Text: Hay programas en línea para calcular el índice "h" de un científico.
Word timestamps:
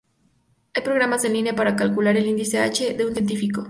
Hay 0.73 0.81
programas 0.81 1.25
en 1.25 1.33
línea 1.33 1.55
para 1.55 1.75
calcular 1.75 2.17
el 2.17 2.25
índice 2.25 2.57
"h" 2.59 2.95
de 2.95 3.05
un 3.05 3.13
científico. 3.13 3.59